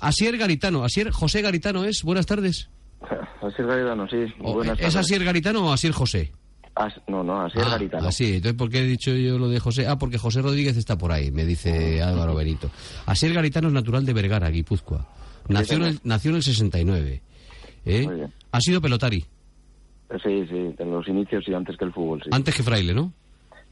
[0.00, 2.02] Asier Garitano, Asier José Garitano es.
[2.02, 2.68] Buenas tardes.
[3.42, 4.26] Asier Garitano, sí.
[4.38, 6.32] Buenas ¿Es Asier Garitano o Asier José?
[7.08, 8.08] no, no, Asier ah, Garitano.
[8.08, 9.86] Así, entonces ¿por qué he dicho yo lo de José?
[9.86, 12.70] Ah, porque José Rodríguez está por ahí, me dice Álvaro Benito.
[13.06, 15.06] Asier Garitano es natural de Vergara, Guipúzcoa.
[15.48, 17.22] Nació, en el, nació en el 69.
[17.86, 18.28] ¿eh?
[18.52, 19.24] ¿Ha sido pelotari?
[20.22, 22.30] Sí, sí, en los inicios y antes que el fútbol, sí.
[22.32, 23.12] Antes que Fraile, ¿no?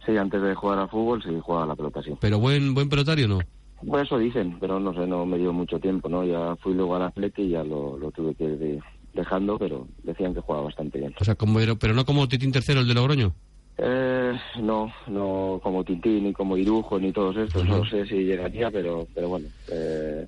[0.04, 2.10] Sí, antes de jugar al fútbol, sí, jugaba a la pelota, sí.
[2.20, 3.38] ¿Pero buen, buen pelotario o no?
[3.87, 6.24] Pues eso dicen, pero no sé, no me dio mucho tiempo, ¿no?
[6.24, 8.80] Ya fui luego al Atleti y ya lo, tuve que ir
[9.12, 11.15] dejando, pero decían que jugaba bastante bien.
[11.18, 13.35] O sea, como, pero no como Titín tercero, el de Logroño.
[13.76, 17.66] Eh, no, no como Titín, ni como Irujo, ni todos estos.
[17.66, 20.26] No sé si llegaría, pero, pero bueno, eh,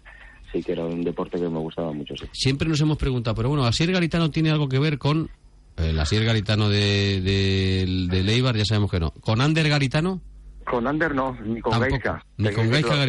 [0.52, 2.26] sí que era un deporte que me gustaba mucho, sí.
[2.32, 5.30] Siempre nos hemos preguntado, pero bueno, ¿Asier Garitano tiene algo que ver con
[5.76, 8.56] el Asier Garitano de, de, de Leibar?
[8.56, 9.12] Ya sabemos que no.
[9.12, 10.20] ¿Con Ander Garitano?
[10.66, 12.20] Con Ander no, ni con Gaisca.
[12.38, 13.06] Ni con Gaisca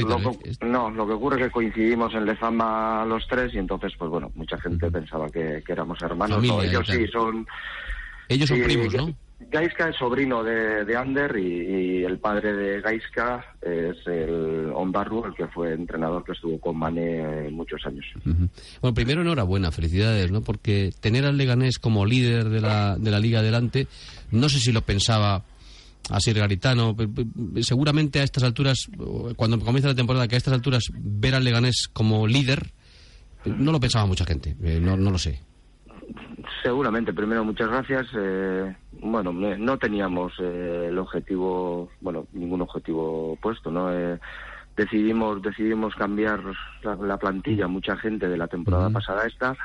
[0.61, 4.31] No, lo que ocurre es que coincidimos en Lezama los tres y entonces, pues bueno,
[4.35, 6.43] mucha gente pensaba que, éramos hermanos.
[6.43, 7.47] ellos sí son...
[8.29, 9.15] Ellos son primos, ¿no?
[9.39, 15.33] Gaisca es sobrino de, de Ander y, el padre de Gaisca es el Onbarru, el
[15.33, 18.05] que fue entrenador que estuvo con Mané muchos años.
[18.81, 20.41] Bueno, primero enhorabuena, felicidades, ¿no?
[20.41, 23.87] Porque tener al Leganés como líder de la, de la liga adelante,
[24.31, 25.43] no sé si lo pensaba
[26.09, 26.95] Asier Garitano.
[27.61, 28.87] Seguramente a estas alturas,
[29.35, 32.71] cuando comienza la temporada, que a estas alturas ver al Leganés como líder,
[33.45, 35.41] no lo pensaba mucha gente, eh, no, no lo sé.
[36.63, 38.07] Seguramente, primero muchas gracias.
[38.17, 43.89] Eh, bueno, no teníamos eh, el objetivo, bueno, ningún objetivo puesto, ¿no?
[44.75, 46.39] decidimos decidimos cambiar
[46.83, 49.57] la, plantilla, mucha gente de la temporada pasada a esta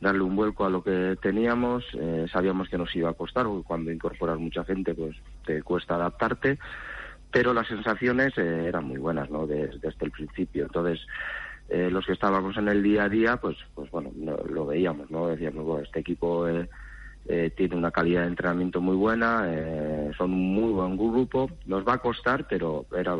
[0.00, 1.84] darle un vuelco a lo que teníamos.
[1.94, 5.94] Eh, sabíamos que nos iba a costar, porque cuando incorporas mucha gente, pues te cuesta
[5.94, 6.58] adaptarte.
[7.30, 9.46] Pero las sensaciones eh, eran muy buenas, ¿no?
[9.46, 10.64] Desde, el principio.
[10.64, 11.06] Entonces,
[11.68, 14.10] eh, los que estábamos en el día a día, pues, pues bueno,
[14.48, 15.28] lo veíamos, ¿no?
[15.28, 16.46] Decíamos, bueno, este equipo
[17.56, 19.44] tiene una calidad de entrenamiento muy buena,
[20.16, 21.48] son un muy buen grupo.
[21.66, 23.18] Nos va a costar, pero era,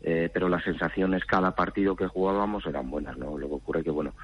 [0.00, 3.36] pero las sensaciones cada partido que jugábamos eran buenas, ¿no?
[3.36, 4.14] Lo que ocurre que, bueno,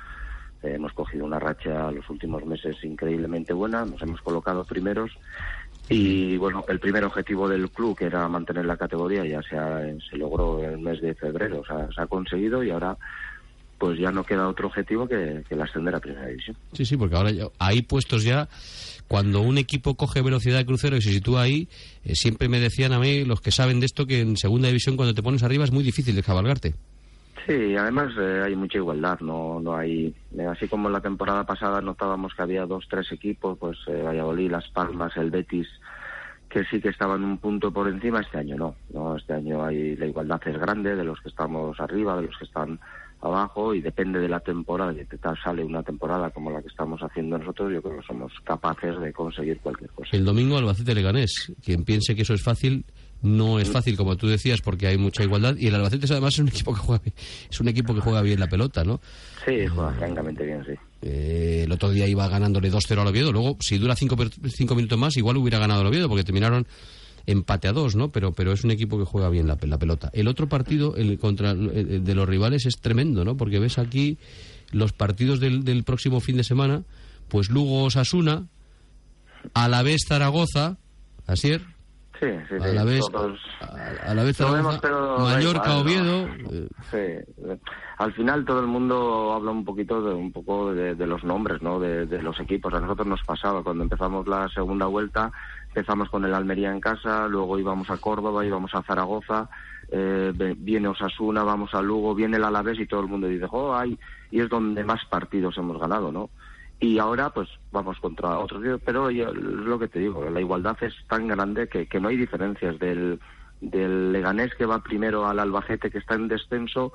[0.62, 5.10] eh, hemos cogido una racha los últimos meses increíblemente buena, nos hemos colocado primeros
[5.91, 10.16] y bueno, el primer objetivo del club, que era mantener la categoría, ya se, se
[10.16, 12.97] logró en el mes de febrero, o sea, se ha conseguido y ahora
[13.78, 16.56] pues ya no queda otro objetivo que, que el ascender a primera división.
[16.72, 18.48] Sí, sí, porque ahora ya, hay puestos ya,
[19.06, 21.68] cuando un equipo coge velocidad de crucero y se sitúa ahí,
[22.04, 24.97] eh, siempre me decían a mí los que saben de esto que en segunda división
[24.97, 26.74] cuando te pones arriba es muy difícil de cabalgarte.
[27.48, 31.47] Sí, además eh, hay mucha igualdad, no no hay eh, así como en la temporada
[31.47, 35.66] pasada notábamos que había dos tres equipos, pues eh, Valladolid, Las Palmas, el Betis
[36.50, 39.97] que sí que estaban un punto por encima, este año no, no este año hay
[39.97, 42.78] la igualdad es grande de los que estamos arriba, de los que están
[43.22, 47.00] abajo y depende de la temporada, y tal sale una temporada como la que estamos
[47.00, 50.10] haciendo nosotros, yo creo que somos capaces de conseguir cualquier cosa.
[50.12, 52.84] El domingo Albacete Leganés, quien piense que eso es fácil
[53.22, 55.56] no es fácil, como tú decías, porque hay mucha igualdad.
[55.56, 57.02] Y el Albacete además es un equipo que juega,
[57.50, 59.00] es un equipo que juega bien la pelota, ¿no?
[59.44, 60.72] Sí, juega francamente bien, sí.
[61.02, 63.32] Eh, el otro día iba ganándole 2-0 al Oviedo.
[63.32, 64.16] Luego, si dura 5
[64.48, 66.66] cinco, minutos más, igual hubiera ganado el Oviedo, porque terminaron
[67.26, 68.10] empate a dos, ¿no?
[68.10, 70.10] Pero, pero es un equipo que juega bien la, pelota.
[70.14, 73.36] El otro partido el, contra de los rivales es tremendo, ¿no?
[73.36, 74.18] Porque ves aquí
[74.70, 76.84] los partidos del, del próximo fin de semana,
[77.28, 78.46] pues Lugo Osasuna,
[79.52, 80.78] a la vez Zaragoza,
[81.26, 81.62] Asier,
[82.20, 83.04] Sí, sí, a la vez,
[84.02, 86.26] a, la vez Mallorca, Oviedo.
[86.90, 86.98] Sí,
[87.98, 91.78] al final todo el mundo habla un poquito de un poco de, los nombres, ¿no?
[91.78, 92.74] De, los equipos.
[92.74, 95.30] A nosotros nos pasaba cuando empezamos la segunda vuelta,
[95.68, 99.48] empezamos con el Almería en casa, luego íbamos a Córdoba, íbamos a Zaragoza,
[99.88, 103.76] eh, viene Osasuna, vamos a Lugo, viene el Alavés y todo el mundo dice, oh,
[103.76, 103.97] ay,
[104.32, 106.30] y es donde más partidos hemos ganado, ¿no?
[106.80, 108.63] Y ahora pues vamos contra otros.
[108.84, 112.16] Pero es lo que te digo la igualdad es tan grande que, que no hay
[112.16, 112.78] diferencias.
[112.78, 113.21] Del
[113.60, 116.92] del Leganés que va primero al Albacete que está en descenso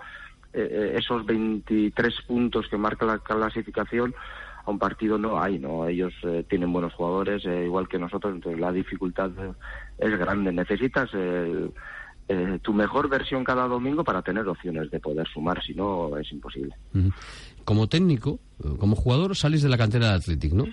[0.53, 4.15] eh, eh, esos 23 puntos que marca la clasificación
[4.65, 8.59] a un partido no hay no ellos eh, tienen buenos jugadores igual que nosotros entonces
[8.59, 9.31] la dificultad
[9.97, 10.51] es grande.
[10.51, 11.09] Necesitas
[12.61, 16.73] tu mejor versión cada domingo para tener opciones de poder sumar, si no es imposible.
[17.65, 18.39] Como técnico,
[18.79, 20.65] como jugador, sales de la cantera de Athletic, ¿no?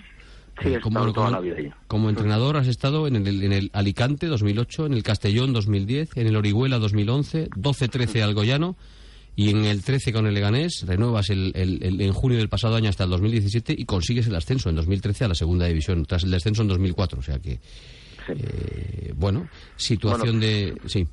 [0.61, 1.71] Sí, he como, toda como- la vida ahí.
[1.87, 6.27] como entrenador has estado en el, en el Alicante 2008, en el Castellón 2010, en
[6.27, 8.75] el Orihuela 2011, 12-13 Algoyano
[9.35, 12.75] y en el 13 con el Leganés renuevas el, el- el- en junio del pasado
[12.75, 16.23] año hasta el 2017 y consigues el ascenso en 2013 a la segunda división, tras
[16.25, 17.19] el descenso en 2004.
[17.19, 17.59] O sea que,
[18.27, 18.33] Sí.
[18.37, 19.47] eh, bueno,
[19.77, 20.75] situación de...
[20.85, 21.07] Sí,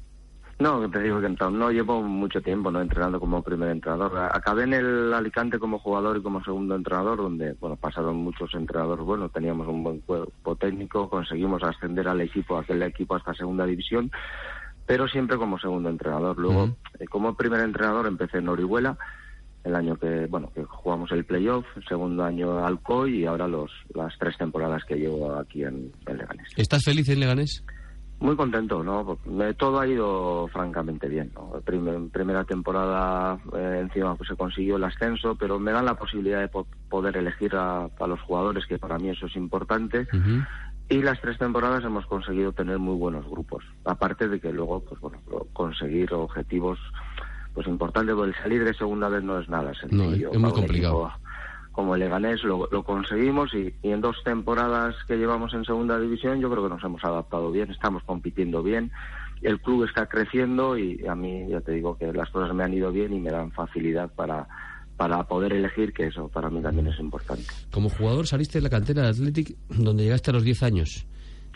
[0.61, 4.17] No, te digo que no, llevo mucho tiempo no entrenando como primer entrenador.
[4.19, 8.53] A- Acabé en el Alicante como jugador y como segundo entrenador, donde bueno pasaron muchos
[8.55, 9.05] entrenadores.
[9.05, 14.11] Bueno, teníamos un buen cuerpo técnico, conseguimos ascender al equipo, aquel equipo hasta segunda división,
[14.85, 16.37] pero siempre como segundo entrenador.
[16.39, 16.65] Luego,
[16.99, 18.99] eh, como primer entrenador, empecé en Orihuela,
[19.63, 24.13] el año que bueno que jugamos el playoff, segundo año Alcoy y ahora los las
[24.19, 26.49] tres temporadas que llevo aquí en, en Leganés.
[26.57, 27.63] ¿estás feliz en Leganés?
[28.21, 29.17] Muy contento, ¿no?
[29.57, 31.61] Todo ha ido francamente bien, ¿no?
[31.65, 36.41] Prim- primera temporada eh, encima pues se consiguió el ascenso, pero me dan la posibilidad
[36.41, 40.09] de po- poder elegir a, a los jugadores, que para mí eso es importante.
[40.89, 43.63] Y las tres temporadas hemos conseguido tener muy buenos grupos.
[43.85, 45.19] Aparte de que luego, pues bueno,
[45.53, 46.79] conseguir objetivos
[47.55, 50.31] pues importantes, porque el salir de segunda vez no es nada sencillo.
[50.31, 51.07] No, es- muy complicado.
[51.07, 51.28] equipo
[51.79, 55.97] Como el Leganés lo, lo conseguimos y, y en dos temporadas que llevamos en segunda
[55.97, 58.91] división yo creo que nos hemos adaptado bien, estamos compitiendo bien,
[59.43, 62.75] el club está creciendo y a mí ya te digo que las cosas me han
[62.75, 64.49] ido bien y me dan facilidad para,
[64.97, 67.47] para poder elegir, que eso para mí también es importante.
[67.71, 71.07] Como jugador saliste de la cantera de Athletic donde llegaste a los 10 años.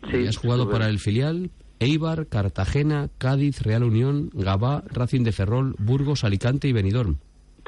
[0.09, 5.33] Sí, Y has jugado para el filial, Eibar, Cartagena, Cádiz, Real Unión, Gabá, Racing de
[5.33, 7.17] Ferrol, Burgos, Alicante y Benidorm.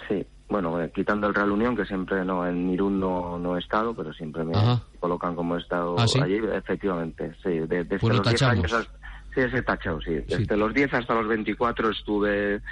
[0.08, 0.24] Sí,
[0.54, 3.92] bueno, eh, quitando el Real Unión, que siempre no, en Irún no, no he estado,
[3.92, 4.80] pero siempre me Ajá.
[5.00, 6.20] colocan como he estado ¿Ah, sí?
[6.20, 8.58] allí, efectivamente, sí, de- desde Pues lo los 10 tachamos.
[8.66, 8.98] años, hasta-
[9.34, 10.36] sí, ese tachado, sí, Sí.
[10.38, 12.62] desde los 10 hasta los 24 estuve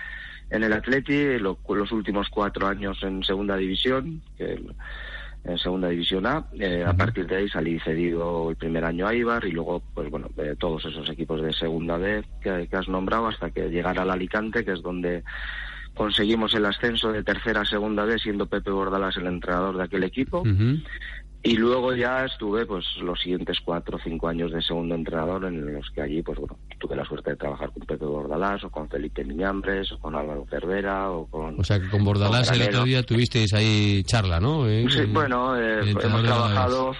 [0.50, 4.62] en el Atleti, lo- los últimos cuatro años en segunda división, que
[5.44, 9.12] en segunda división A, eh, a partir de ahí salí cedido el primer año a
[9.14, 12.86] Ibar y luego, pues bueno, eh, todos esos equipos de segunda B que, que has
[12.88, 15.24] nombrado hasta que llegara al Alicante, que es donde
[15.94, 20.04] conseguimos el ascenso de tercera a segunda B siendo Pepe Bordalás el entrenador de aquel
[20.04, 20.42] equipo
[21.44, 25.74] y luego ya estuve pues los siguientes cuatro o cinco años de segundo entrenador en
[25.74, 28.88] los que allí pues bueno tuve la suerte de trabajar con Pepe Bordalás o con
[28.88, 32.68] Felipe Miñambres o con Álvaro Cervera o con O sea que con Bordalás con el
[32.68, 34.68] otro día tuvisteis ahí charla, ¿no?
[34.68, 36.92] Eh, Sí, bueno, eh, hemos trabajado.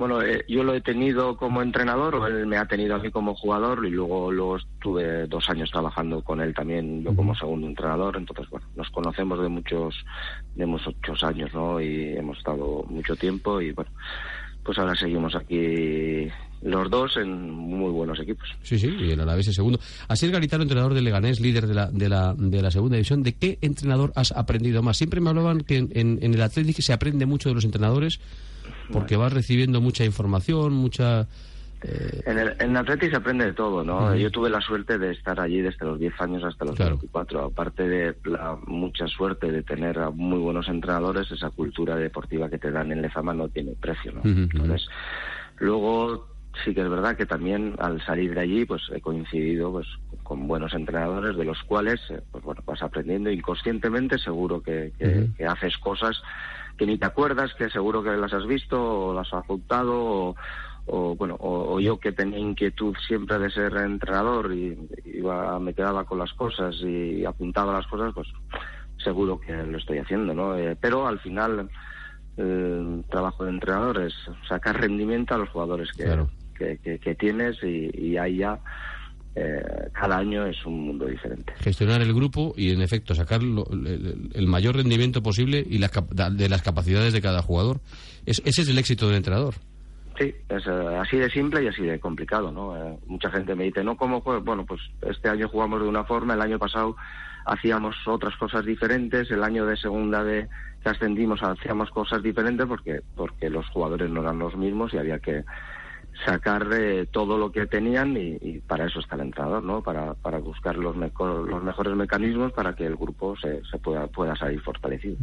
[0.00, 3.10] Bueno, eh, yo lo he tenido como entrenador, o él me ha tenido a mí
[3.10, 7.66] como jugador, y luego, luego estuve dos años trabajando con él también, yo como segundo
[7.66, 8.16] entrenador.
[8.16, 9.94] Entonces, bueno, nos conocemos de muchos,
[10.54, 11.78] de muchos años, ¿no?
[11.82, 13.90] Y hemos estado mucho tiempo, y bueno,
[14.64, 16.28] pues ahora seguimos aquí
[16.62, 18.48] los dos en muy buenos equipos.
[18.62, 19.78] Sí, sí, y el Alavés es segundo.
[20.08, 23.22] Asier Garitano, entrenador de Leganés, líder de la, de la, de la segunda división.
[23.22, 24.96] ¿De qué entrenador has aprendido más?
[24.96, 28.18] Siempre me hablaban que en, en, en el Atlético se aprende mucho de los entrenadores
[28.92, 31.28] porque vas recibiendo mucha información, mucha...
[31.82, 34.14] eh, En el en Atleti se aprende de todo, ¿no?
[34.14, 36.92] Yo tuve la suerte de estar allí desde los 10 años hasta los Claro.
[36.96, 37.44] 24.
[37.46, 42.58] Aparte de la mucha suerte de tener a muy buenos entrenadores, esa cultura deportiva que
[42.58, 44.22] te dan en Lezama no tiene precio, ¿no?
[44.24, 44.86] Entonces,
[45.58, 46.28] luego
[46.64, 49.86] sí que es verdad que también al salir de allí, pues he coincidido pues
[50.24, 55.28] con buenos entrenadores de los cuales, eh, pues bueno, vas aprendiendo inconscientemente, seguro que, que-
[55.36, 56.20] que haces cosas
[56.80, 60.36] que ni te acuerdas, que seguro que las has visto o las has apuntado o,
[60.86, 65.74] o, bueno o, o yo que tenía inquietud siempre de ser entrenador y iba me
[65.74, 68.28] quedaba con las cosas y apuntaba las cosas pues
[69.04, 71.68] seguro que lo estoy haciendo no Eh, pero al final
[72.38, 74.14] el trabajo de entrenador es
[74.48, 76.30] sacar rendimiento a los jugadores que, Claro.
[76.56, 78.58] que, que- que tienes y, y ahí ya
[79.36, 83.66] eh, cada año es un mundo diferente gestionar el grupo y en efecto sacar lo-
[83.70, 85.92] el, el mayor rendimiento posible y las
[86.32, 87.80] de las capacidades de cada jugador.
[88.26, 89.54] Es- ese es el éxito del entrenador.
[90.18, 92.76] Sí, es eh, así de simple y así de complicado, ¿no?
[92.76, 93.96] Eh, mucha gente me dice, ¿no?
[93.96, 94.44] ¿Cómo juegas?
[94.44, 96.96] Bueno, pues este año jugamos de una forma, el año pasado
[97.46, 100.48] hacíamos otras cosas diferentes, el año de segunda de
[100.82, 105.18] que ascendimos hacíamos cosas diferentes porque porque los jugadores no eran los mismos y había
[105.20, 105.44] que
[106.24, 109.82] sacar eh, todo lo que tenían y, y para eso está el entrenador, ¿no?
[109.82, 114.06] Para, para buscar los, meco- los mejores mecanismos para que el grupo se, se pueda,
[114.08, 115.16] pueda salir fortalecido.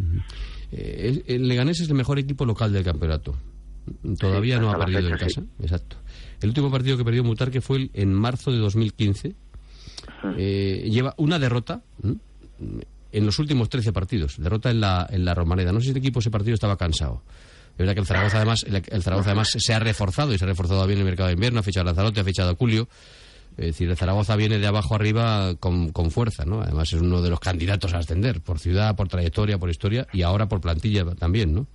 [0.72, 3.36] Eh, el el Leganés es el mejor equipo local del campeonato.
[4.20, 5.44] Todavía Sí, no ha perdido en casa.
[5.62, 5.98] Exacto.
[6.42, 9.36] El último partido que perdió Mutarque fue el- en marzo de 2015.
[10.38, 11.82] Eh, lleva una derrota
[13.12, 14.38] en los últimos 13 partidos.
[14.42, 15.72] Derrota en la, en la Romareda.
[15.72, 17.22] No sé si el equipo ese partido estaba cansado.
[17.78, 20.46] Es verdad que el Zaragoza además, el, el Zaragoza además se ha reforzado y se
[20.46, 21.60] ha reforzado bien en el mercado de invierno.
[21.60, 22.88] Ha fichado a Lanzarote, ha fichado a Julio.
[23.58, 26.62] Es decir, el Zaragoza viene de abajo arriba con, con, fuerza, ¿no?
[26.62, 30.24] Además es uno de los candidatos a ascender, por ciudad, por trayectoria, por historia y
[30.24, 31.68] ahora por plantilla también, ¿no?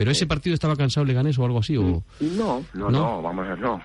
[0.00, 1.76] ¿Pero ese partido estaba cansado Leganés o algo así?
[1.76, 2.02] O...
[2.20, 3.82] No, no, no, vamos a no.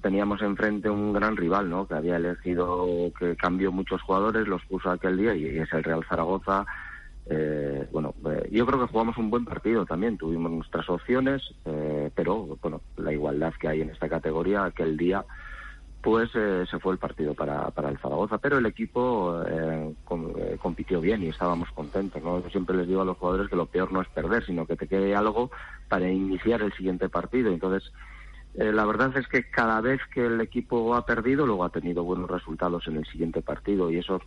[0.00, 1.84] Teníamos enfrente un gran rival, ¿no?
[1.88, 2.86] Que había elegido,
[3.18, 6.64] que cambió muchos jugadores, los puso aquel día y es el Real Zaragoza.
[7.30, 12.10] Eh, bueno, eh, yo creo que jugamos un buen partido también, tuvimos nuestras opciones, eh,
[12.14, 15.24] pero bueno, la igualdad que hay en esta categoría aquel día
[16.00, 19.94] pues eh, se fue el partido para, para el Zaragoza, pero el equipo eh,
[20.38, 22.22] eh, compitió bien y estábamos contentos.
[22.22, 22.42] ¿no?
[22.42, 24.76] Yo siempre les digo a los jugadores que lo peor no es perder, sino que
[24.76, 25.50] te quede algo
[25.88, 27.50] para iniciar el siguiente partido.
[27.50, 27.92] Entonces,
[28.58, 32.30] la verdad es que cada vez que el equipo ha perdido, luego ha tenido buenos
[32.30, 34.20] resultados en el siguiente partido y eso,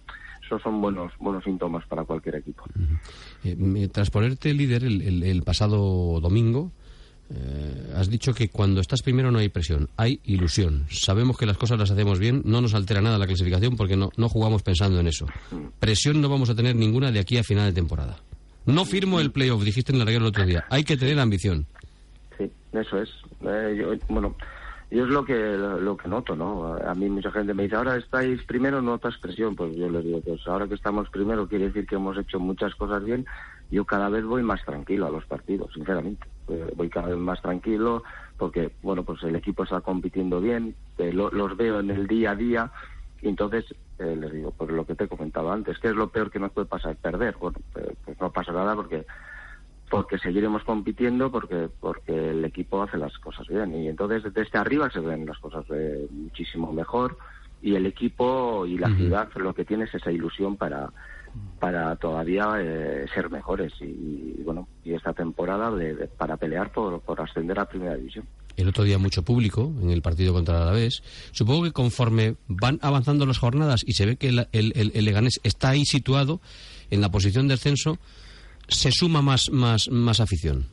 [0.45, 2.63] esos son buenos, buenos síntomas para cualquier equipo.
[3.91, 6.71] tras ponerte líder el, el pasado domingo,
[7.33, 10.85] eh, has dicho que cuando estás primero no hay presión, hay ilusión.
[10.89, 14.11] Sabemos que las cosas las hacemos bien, no nos altera nada la clasificación porque no,
[14.17, 15.25] no jugamos pensando en eso.
[15.79, 18.17] Presión no vamos a tener ninguna de aquí a final de temporada.
[18.65, 20.65] No firmo el playoff, dijiste en la regla el otro día.
[20.69, 21.65] Hay que tener ambición.
[22.41, 23.09] Sí, eso es.
[23.41, 24.35] Eh, yo, bueno,
[24.89, 26.75] yo es lo que lo que noto, ¿no?
[26.75, 29.55] A mí mucha gente me dice, ahora estáis primero, notas presión.
[29.55, 32.73] Pues yo les digo, pues ahora que estamos primero quiere decir que hemos hecho muchas
[32.75, 33.25] cosas bien.
[33.69, 36.25] Yo cada vez voy más tranquilo a los partidos, sinceramente.
[36.47, 38.03] Eh, voy cada vez más tranquilo
[38.37, 42.35] porque, bueno, pues el equipo está compitiendo bien, eh, los veo en el día a
[42.35, 42.71] día
[43.21, 43.65] y entonces
[43.99, 46.39] eh, les digo, pues lo que te he comentado antes, ¿qué es lo peor que
[46.39, 46.95] nos puede pasar?
[46.95, 47.37] Perder.
[47.39, 49.05] Bueno, pues no pasa nada porque
[49.91, 53.75] porque seguiremos compitiendo porque porque el equipo hace las cosas bien.
[53.75, 55.65] Y entonces desde arriba se ven las cosas
[56.09, 57.17] muchísimo mejor.
[57.61, 60.89] Y el equipo y la ciudad lo que tiene es esa ilusión para
[61.59, 63.73] para todavía eh, ser mejores.
[63.81, 65.71] Y, bueno y esta temporada
[66.17, 68.25] para pelear por, por ascender a primera división.
[68.55, 71.03] El otro día mucho público en el partido contra el Alavés.
[71.31, 75.39] Supongo que conforme van avanzando las jornadas y se ve que el, el, el, Leganés
[75.43, 76.41] está ahí situado
[76.89, 77.97] en la posición de ascenso,
[78.71, 80.65] se suma más, más, más afición.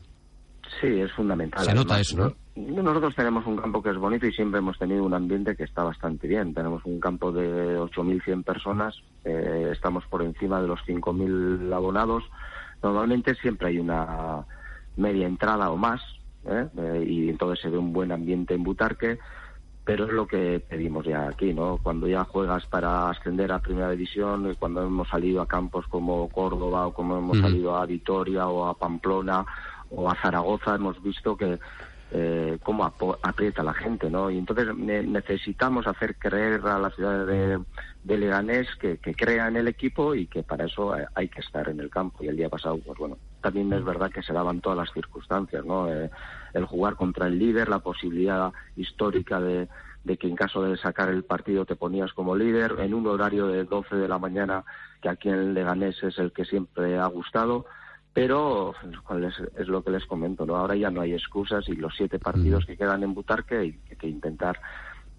[0.81, 1.65] Sí, es fundamental.
[1.65, 2.35] Se nota eso, ¿no?
[2.55, 5.83] Nosotros tenemos un campo que es bonito y siempre hemos tenido un ambiente que está
[5.85, 6.55] bastante bien.
[6.55, 12.25] Tenemos un campo de 8.100 personas, eh, estamos por encima de los 5.000 abonados.
[12.83, 14.45] Normalmente siempre hay una
[14.97, 16.01] media entrada o más,
[16.47, 16.67] ¿eh?
[16.77, 19.19] Eh, y entonces se ve un buen ambiente en Butarque,
[19.89, 21.79] pero es lo que pedimos ya aquí, ¿no?
[21.83, 26.89] Cuando ya juegas para ascender a Primera División, cuando hemos salido a campos como Córdoba
[26.89, 29.47] o como hemos salido a Vitoria o a Pamplona
[29.91, 31.59] o a Zaragoza, hemos visto que
[32.11, 34.31] eh, cómo aprieta la gente, ¿no?
[34.31, 37.59] Y entonces necesitamos hacer creer a la ciudad de,
[38.05, 41.91] Leganés que, crea en el equipo y que para eso hay que estar en el
[41.91, 42.25] campo.
[42.25, 45.65] Y el día pasado, pues bueno, también es verdad que se daban todas las circunstancias,
[45.65, 45.93] ¿no?
[45.93, 46.11] Eh,
[46.55, 49.69] el jugar contra el líder, la posibilidad histórica de,
[50.05, 53.49] de que en caso de sacar el partido te ponías como líder en un horario
[53.49, 54.65] de 12 de la mañana
[55.03, 57.67] que aquí en Leganés es el que siempre ha gustado
[58.13, 58.75] pero
[59.57, 60.57] es, lo que les comento, ¿no?
[60.57, 64.09] Ahora ya no hay excusas y los siete partidos que quedan en Butarque hay que
[64.09, 64.61] intentar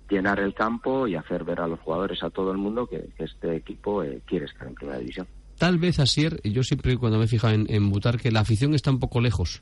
[0.10, 3.56] llenar el campo y hacer ver a los jugadores, a todo el mundo, que, este
[3.56, 5.28] equipo eh, quiere estar en primera división.
[5.58, 9.00] Tal vez, Asier, yo siempre cuando me he fijado en, Butarque, la afición está un
[9.00, 9.62] poco lejos.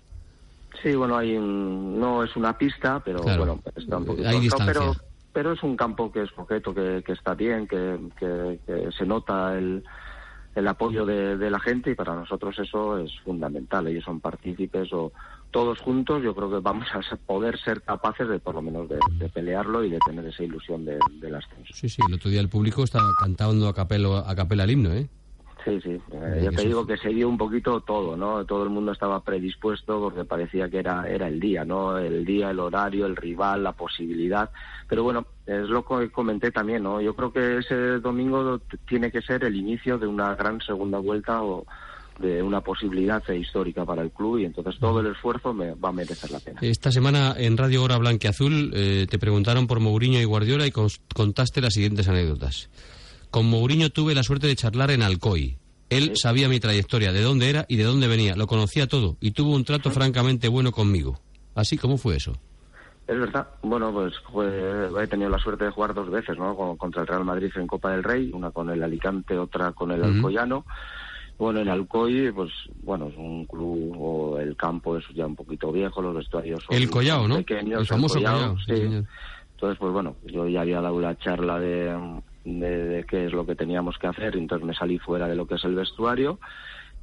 [0.81, 4.95] Sí, bueno, hay no es una pista, pero bueno, está un poquito hay pero,
[5.33, 8.59] pero es un campo que es concreto, que, está bien, que
[8.95, 9.83] se nota el
[10.57, 13.87] el apoyo de, la gente y para nosotros eso es fundamental.
[13.87, 15.11] Ellos son partícipes o
[15.51, 19.29] todos juntos yo creo que vamos a poder ser capaces de por lo menos de,
[19.29, 21.73] pelearlo y de tener esa ilusión de, del ascenso.
[21.73, 24.91] Sí, sí, el otro día el público estaba cantando a, capelo, a capela el himno,
[24.93, 25.07] ¿eh?
[25.63, 25.99] Sí, sí.
[26.11, 28.45] Eh, yo te digo que se dio un poquito todo, ¿no?
[28.45, 31.97] Todo el mundo estaba predispuesto porque parecía que era, era el día, ¿no?
[31.97, 34.49] El día, el horario, el rival, la posibilidad.
[34.87, 37.01] Pero bueno, es lo que comenté también, ¿no?
[37.01, 41.43] Yo creo que ese domingo tiene que ser el inicio de una gran segunda vuelta
[41.43, 41.65] o
[42.19, 45.91] de una posibilidad histórica para el club y entonces todo el esfuerzo me va a
[45.91, 46.59] merecer la pena.
[46.61, 51.61] Esta semana en Radio Hora Blanqueazul eh, te preguntaron por Mourinho y Guardiola y contaste
[51.61, 52.69] las siguientes anécdotas.
[53.31, 55.57] Con Mourinho tuve la suerte de charlar en Alcoy.
[55.89, 59.31] Él sabía mi trayectoria, de dónde era y de dónde venía, lo conocía todo y
[59.31, 61.19] tuvo un trato francamente bueno conmigo.
[61.55, 62.33] ¿Así cómo fue eso?
[63.07, 63.47] Es verdad.
[63.61, 64.53] Bueno, pues
[65.01, 66.55] he tenido la suerte de jugar dos veces, ¿no?
[66.77, 70.03] Contra el Real Madrid en Copa del Rey, una con el Alicante, otra con el
[70.03, 70.65] Alcoyano.
[71.37, 72.51] Bueno, en Alcoy, pues
[72.83, 76.75] bueno, es un club, o el campo es ya un poquito viejo, los vestuarios son
[76.75, 77.37] el Collao, ¿no?
[77.37, 77.81] pequeños.
[77.81, 78.73] El famoso Collao, sí.
[78.73, 81.95] Entonces, pues bueno, yo ya había dado la charla de,
[82.47, 85.55] de, qué es lo que teníamos que hacer, entonces me salí fuera de lo que
[85.55, 86.39] es el vestuario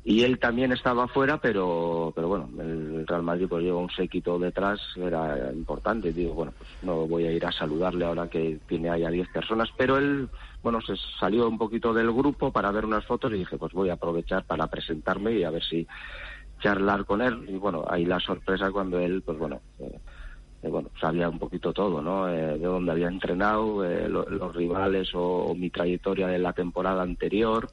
[0.06, 4.38] y él también estaba fuera, pero, pero bueno, el Real Madrid pues lleva un séquito
[4.38, 6.12] detrás, era importante.
[6.12, 9.28] Digo, bueno, pues no voy a ir a saludarle ahora que tiene ahí a 10
[9.28, 10.28] personas, pero él,
[10.62, 13.88] bueno, se salió un poquito del grupo para ver unas fotos y dije, pues voy
[13.88, 15.86] a aprovechar para presentarme y a ver si
[16.60, 17.46] charlar con él.
[17.48, 20.00] Y bueno, ahí la sorpresa cuando él, pues bueno, eh,
[20.64, 22.28] eh, bueno, sabía un poquito todo, ¿no?
[22.28, 27.68] Eh, de dónde había entrenado, los rivales o mi trayectoria de la temporada anterior.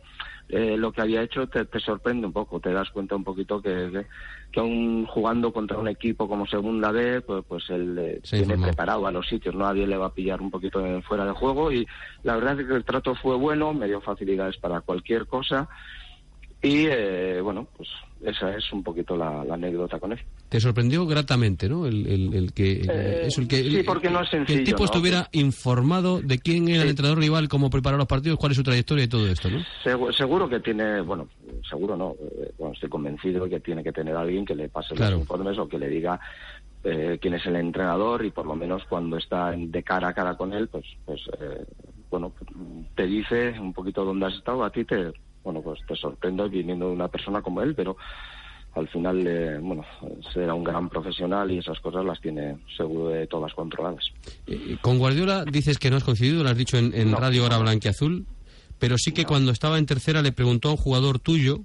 [0.51, 4.05] Eh, lo que había hecho te, sorprende un poco, te das cuenta un poquito que,
[4.51, 9.07] que, aún jugando contra un equipo como Segunda B, pues, pues él eh, tiene preparado
[9.07, 11.88] a los sitios, nadie le va a pillar un poquito fuera de juego y
[12.24, 15.69] la verdad es que el trato fue bueno, me dio facilidades para cualquier cosa
[16.62, 17.89] y eh, bueno, pues
[18.24, 20.20] esa es un poquito la, anécdota con él.
[20.48, 21.88] Te sorprendió gratamente, ¿no?
[21.88, 26.39] El, el, que, eh, que sí, porque no es sencillo, el tipo estuviera informado de
[26.39, 29.27] quién era el entrenador rival, cómo preparar los partidos, cuál es su trayectoria y todo
[29.27, 29.63] esto, ¿no?
[30.13, 31.30] Seguro, que tiene, bueno,
[31.68, 35.12] seguro no, eh, bueno, estoy convencido que tiene que tener alguien que le pase los
[35.13, 36.20] informes o que le diga
[36.84, 40.36] eh, quién es el entrenador y por lo menos cuando está de cara a cara
[40.36, 41.22] con él, pues, pues
[42.10, 42.34] bueno,
[42.94, 45.12] te dice un poquito dónde has estado, a ti te
[45.43, 47.98] bueno, pues te sorprendo viniendo de una persona como él, pero
[48.74, 49.83] al final, eh, bueno,
[50.33, 54.05] será un gran profesional y esas cosas las tiene seguro de todas controladas.
[54.81, 58.25] Con Guardiola dices que no has coincidido, lo has dicho en, Radio Hora Blanquiazul,
[58.79, 61.60] pero sí que cuando estaba en tercera le preguntó a un jugador tuyo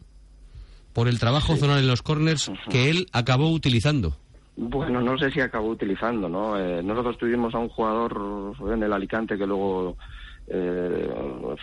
[0.93, 4.17] por el trabajo zonal en los corners que él acabó utilizando.
[4.57, 6.59] Bueno, no sé si acabó utilizando, ¿no?
[6.59, 9.97] Eh, nosotros tuvimos a un jugador en el Alicante que luego
[10.49, 11.11] eh,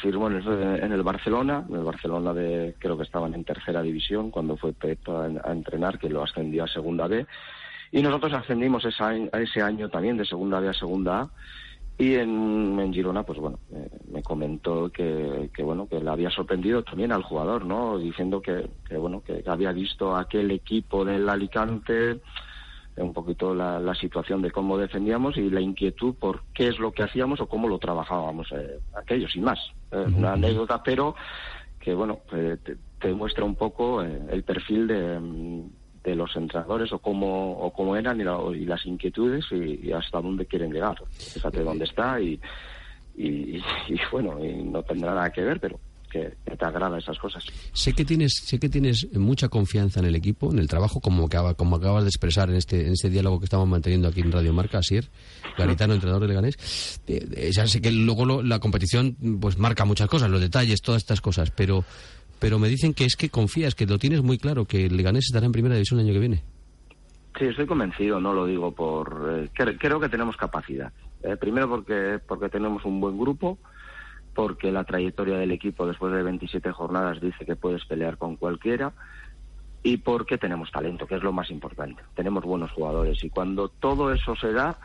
[0.02, 4.58] firmó en el, Barcelona, en el Barcelona de creo que estaban en tercera división cuando
[4.58, 7.26] fue Pep a, entrenar, que lo ascendió a segunda B.
[7.92, 11.30] Y nosotros ascendimos a ese año también de segunda B a segunda A.
[11.98, 13.60] Y en, Girona, pues bueno,
[14.12, 18.00] me comentó que, que, bueno, que le había sorprendido también al jugador, ¿no?
[18.00, 22.20] Diciendo que, que bueno, que había visto aquel equipo del Alicante
[22.98, 27.04] un poquito la, situación de cómo defendíamos y la inquietud por qué es lo que
[27.04, 29.60] hacíamos o cómo lo trabajábamos eh, aquello, sin más.
[29.92, 31.16] Una anécdota, pero
[31.80, 32.58] que, bueno, eh,
[33.00, 35.64] te, muestra un poco eh, el perfil de,
[36.04, 40.72] de, los entrenadores o cómo, o cómo eran y, las inquietudes y, hasta dónde quieren
[40.72, 40.96] llegar.
[41.12, 42.40] Fíjate dónde está y,
[43.16, 45.80] y, y, bueno, y no tendrá nada que ver, pero
[46.14, 47.44] que, te agrada esas cosas.
[47.74, 51.28] Sé que tienes, sé que tienes mucha confianza en el equipo, en el trabajo, como,
[51.58, 54.54] como acabas de expresar en este, en este diálogo que estamos manteniendo aquí en Radio
[54.54, 55.10] Marca, Asier,
[55.58, 57.02] Garitano, entrenador de Leganés.
[57.08, 61.02] Eh, eh, ya sé que luego la competición pues marca muchas cosas, los detalles, todas
[61.02, 61.84] estas cosas, pero
[62.40, 65.26] pero me dicen que es que confías, que lo tienes muy claro, que el Leganés
[65.28, 66.44] estará en primera división el año que viene.
[67.40, 69.50] Sí, estoy convencido, no lo digo por...
[69.56, 70.92] Eh, creo que tenemos capacidad.
[71.40, 73.58] primero porque, porque tenemos un buen grupo,
[74.34, 78.94] porque la trayectoria del equipo después de 27 jornadas dice que puedes pelear con cualquiera
[79.84, 82.02] y porque tenemos talento, que es lo más importante.
[82.16, 84.78] Tenemos buenos jugadores y cuando todo eso se da,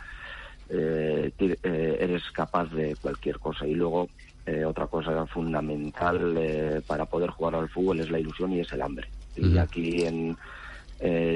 [0.69, 3.67] eh, eh, eres capaz de cualquier cosa.
[3.67, 4.09] Y luego,
[4.45, 8.83] eh, otra cosa fundamental para poder jugar al fútbol es la ilusión y es el
[8.83, 9.09] hambre.
[9.37, 10.37] Y aquí en,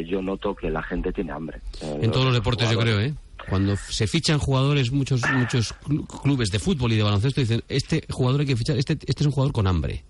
[0.07, 1.61] yo noto que la gente tiene hambre.
[1.81, 3.15] en todos los deportes, yo creo, ¿eh?
[3.49, 5.75] Cuando se fichan jugadores, muchos muchos
[6.23, 9.27] clubes de fútbol y de baloncesto dicen, este jugador hay que fichar, este, este es
[9.27, 10.05] un jugador con hambre.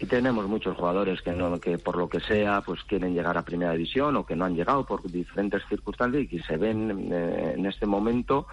[0.00, 3.44] Y tenemos muchos jugadores que, no, que por lo que sea pues quieren llegar a
[3.44, 7.54] primera división o que no han llegado por diferentes circunstancias y que se ven eh,
[7.56, 8.46] en este momento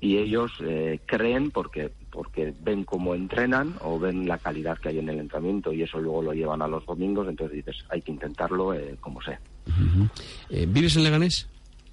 [0.00, 4.98] y ellos eh, creen porque porque ven cómo entrenan o ven la calidad que hay
[4.98, 8.12] en el entrenamiento y eso luego lo llevan a los domingos entonces dices hay que
[8.12, 9.40] intentarlo eh, como sea
[10.50, 11.48] ¿vives en Leganés?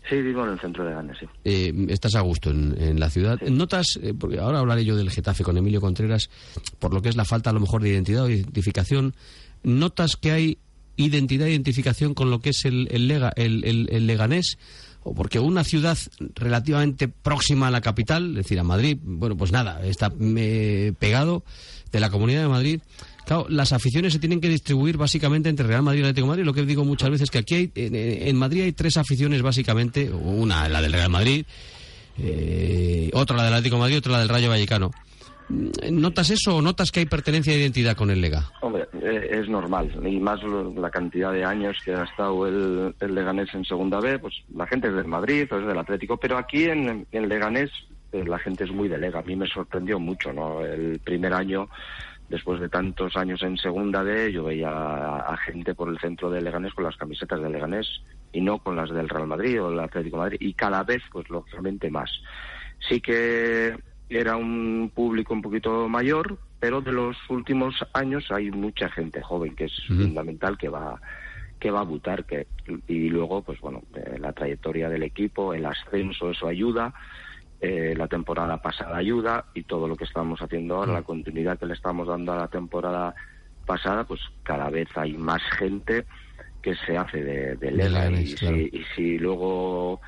[0.10, 1.26] Sí, vivo en el centro de Ganes, sí.
[1.46, 3.39] Eh, estás a gusto en, la ciudad.
[3.42, 6.30] ¿Notas, eh, porque ahora hablaré yo del Getafe con Emilio Contreras,
[6.80, 9.16] por lo que es la falta a lo mejor de identidad o identificación,
[9.63, 10.58] ¿notas que hay
[10.98, 14.58] identidad e identificación con lo que es el, el, Lega, el, el, Leganés?
[15.06, 15.98] o porque una ciudad
[16.36, 21.44] relativamente próxima a la capital, es decir, a Madrid, bueno, pues nada, está eh, pegado
[21.92, 22.82] de la Comunidad de Madrid,
[23.26, 26.44] Claro, las aficiones se tienen que distribuir básicamente entre Real Madrid y Atlético Madrid.
[26.44, 30.12] Lo que digo muchas veces es que aquí hay, en, Madrid hay tres aficiones básicamente,
[30.12, 31.46] una la del Real Madrid,
[32.20, 34.92] eh, otra la del Atlético de Madrid, otra la del Rayo Vallecano.
[35.92, 38.50] ¿Notas eso o notas que hay pertenencia de identidad con el Lega?
[38.62, 40.40] Hombre, eh, es normal, y más
[40.76, 44.88] la cantidad de años que ha estado el, Leganés en Segunda B, pues la gente
[44.88, 47.70] es del Madrid o es del Atlético, pero aquí en, en Leganés
[48.14, 49.20] eh, la gente es muy de Lega.
[49.20, 50.62] A mí me sorprendió mucho, ¿no?
[50.62, 51.68] El primer año
[52.30, 56.42] después de tantos años en segunda B, yo veía a, gente por el centro de
[56.42, 57.88] Leganés con las camisetas de Leganés
[58.32, 61.02] y no con las del Real Madrid o el Atlético de Madrid, y cada vez,
[61.12, 62.10] pues lógicamente más.
[62.90, 63.76] Sí que
[64.10, 69.56] era un público un poquito mayor, pero de los últimos años hay mucha gente joven
[69.56, 71.00] que es fundamental que va
[71.60, 72.48] que va a votar que
[72.88, 73.84] y luego pues bueno
[74.20, 76.94] la trayectoria del equipo el ascenso eso ayuda
[77.65, 81.65] eh, la temporada pasada ayuda y todo lo que estamos haciendo ahora, la continuidad que
[81.65, 83.15] le estamos dando a la temporada
[83.65, 86.06] pasada, pues cada vez hay más gente
[86.62, 90.02] que se hace de, de y, si, luego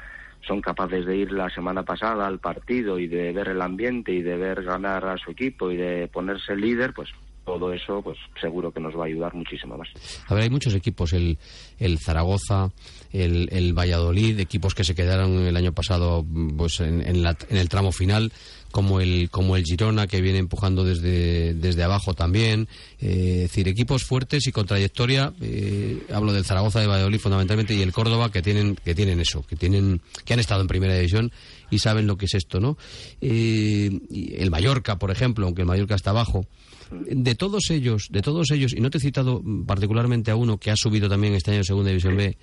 [0.46, 4.22] son capaces de ir la semana pasada al partido y de ver el ambiente y
[4.22, 7.10] de ver ganar a su equipo y de ponerse líder, pues
[7.46, 9.88] todo eso pues seguro que nos va a ayudar muchísimo más.
[10.28, 11.38] A ver, hay muchos equipos, el,
[11.78, 12.72] el Zaragoza,
[13.12, 16.26] el, el Valladolid, equipos que se quedaron el año pasado
[16.58, 18.34] pues en, en, en el tramo final,
[18.72, 22.68] como el, como el Girona, que viene empujando desde, desde abajo también.
[23.00, 27.74] Eh, es decir, equipos fuertes y con trayectoria, eh, hablo del Zaragoza de Valladolid fundamentalmente
[27.74, 30.96] y el Córdoba, que tienen, que tienen eso, que, tienen, que han estado en primera
[30.96, 31.32] división
[31.70, 32.78] y saben lo que es esto, ¿no?
[33.22, 33.92] Eh,
[34.38, 36.46] el Mallorca, por ejemplo, aunque el Mallorca está abajo,
[36.92, 40.72] de todos ellos, de todos ellos, y no te he citado particularmente a uno que
[40.72, 42.38] ha subido también este año en Segunda División B,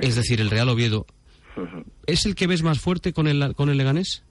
[0.00, 1.06] es decir, el Real Oviedo,
[2.06, 4.24] ¿es el que ves más fuerte con el, con el Leganés?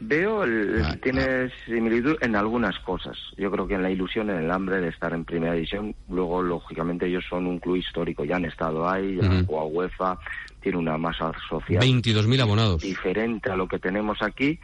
[0.00, 1.48] veo, el, ah, tiene ah.
[1.66, 3.16] similitud en algunas cosas.
[3.36, 5.94] Yo creo que en la ilusión, en el hambre de estar en primera división.
[6.08, 10.18] Luego, lógicamente, ellos son un club histórico, ya han estado ahí, ya han jugado UEFA,
[10.60, 11.82] tiene una masa social.
[11.82, 12.82] 22.000 abonados.
[12.82, 14.58] Diferente a lo que tenemos aquí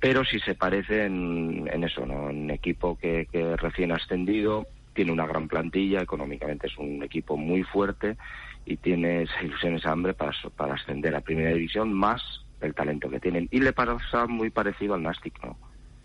[0.00, 2.26] pero sí se parece en, eso, ¿no?
[2.26, 7.62] Un equipo que, que recién ascendido, tiene una gran plantilla, económicamente es un equipo muy
[7.62, 8.16] fuerte
[8.64, 12.22] y tiene esa ilusión, esa hambre para, para ascender a primera división, más
[12.60, 13.48] el talento que tienen.
[13.50, 15.56] Y le pasa muy parecido al Nastic, ¿no?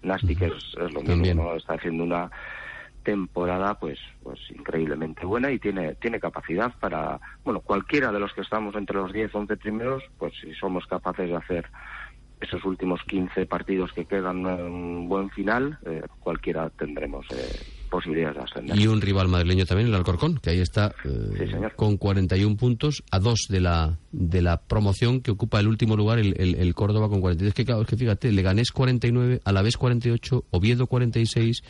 [0.03, 1.55] Nastic es, lo mismo, ¿no?
[1.55, 2.29] Está haciendo una
[3.03, 8.41] temporada pues pues increíblemente buena y tiene tiene capacidad para bueno cualquiera de los que
[8.41, 11.65] estamos entre los 10 11 primeros pues si somos capaces de hacer
[12.41, 17.37] esos últimos 15 partidos que quedan un buen final, eh, cualquiera tendremos eh,
[17.89, 18.79] posibilidades de ascender.
[18.79, 23.19] Y un rival madrileño también, el Alcorcón, que ahí está eh, con 41 puntos a
[23.19, 27.21] dos de la de la promoción que ocupa el último lugar el, el, Córdoba con
[27.21, 27.49] 43.
[27.49, 31.61] Es que, claro, es que fíjate, Leganés 49, Alavés 48, Oviedo 46,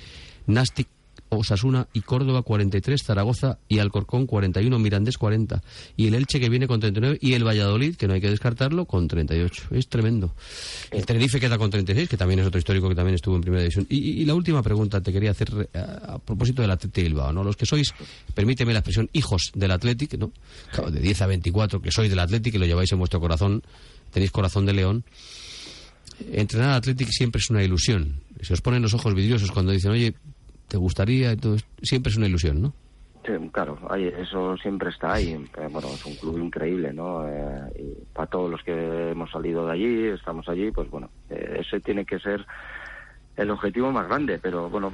[0.48, 0.88] Nastic
[1.32, 5.64] Osasuna y Córdoba 43, Zaragoza y Alcorcón 41, Mirandés 40
[5.96, 8.86] y el Elche que viene con 39 y el Valladolid, que no hay que descartarlo,
[8.86, 9.70] con 38.
[9.72, 10.36] Es tremendo.
[10.92, 13.64] El Tenerife queda con 36, que también es otro histórico que también estuvo en primera
[13.64, 13.88] división.
[13.90, 17.44] Y, la última pregunta te quería hacer eh, a, propósito del Atlético Bilbao, ¿no?
[17.44, 17.94] Los que sois,
[18.36, 20.32] permíteme la expresión, hijos del Atlético, ¿no?
[20.92, 23.64] de 10 a 24 que sois del Atlético y lo lleváis en vuestro corazón,
[24.12, 25.06] tenéis corazón de león.
[26.32, 28.22] Entrenar al Atlético siempre es una ilusión.
[28.42, 30.14] Se os ponen los ojos vidriosos cuando dicen, oye,
[30.72, 32.74] te gustaría, entonces siempre es una ilusión, ¿no?
[33.26, 35.34] Sí, claro, eso siempre está ahí.
[35.34, 37.28] Eh, bueno, es un club increíble, ¿no?
[37.28, 41.58] Eh, y para todos los que hemos salido de allí, estamos allí, pues bueno, eh,
[41.60, 42.46] ese tiene que ser
[43.36, 44.40] el objetivo más grande.
[44.42, 44.94] Pero bueno,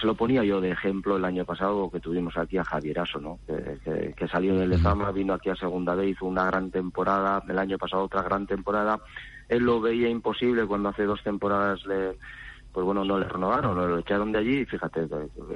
[0.00, 3.20] se lo ponía yo de ejemplo el año pasado que tuvimos aquí a Javier Aso,
[3.20, 3.40] ¿no?
[3.46, 7.42] Que, salió del Lezama, vino aquí a segunda vez, hizo una gran temporada.
[7.48, 9.00] El año pasado otra gran temporada.
[9.48, 12.16] Él lo veía imposible cuando hace dos temporadas le
[12.74, 15.06] pues bueno, no le renovaron, lo echaron de allí y fíjate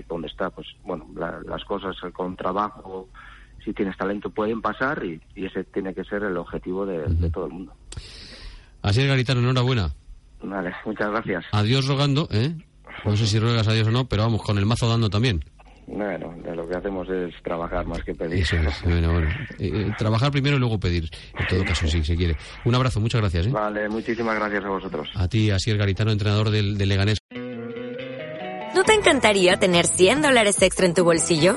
[0.08, 0.50] dónde está.
[0.50, 3.08] Pues bueno, las cosas con trabajo,
[3.64, 7.52] si tienes talento, pueden pasar y, ese tiene que ser el objetivo de, todo el
[7.52, 7.72] mundo.
[8.82, 9.90] Así es, Garitano, enhorabuena.
[10.42, 11.44] Vale, muchas gracias.
[11.50, 12.54] Adiós rogando, ¿eh?
[13.04, 15.44] No sé si ruegas a Dios o no, pero vamos, con el mazo dando también.
[15.88, 18.46] Bueno, lo que hacemos es trabajar más que pedir.
[18.84, 19.28] Bueno, bueno.
[19.58, 21.08] Eh, eh, trabajar primero y luego pedir.
[21.36, 22.36] En todo caso, si se quiere.
[22.64, 23.46] Un abrazo, muchas gracias.
[23.46, 23.50] ¿eh?
[23.50, 25.08] Vale, muchísimas gracias a vosotros.
[25.16, 27.18] A ti, así el Garitano, entrenador del, del Leganés.
[28.74, 31.56] ¿No te encantaría tener 100 dólares extra en tu bolsillo?